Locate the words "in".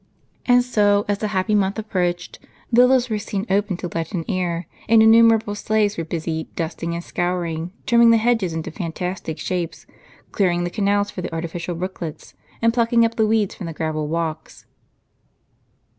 4.15-4.25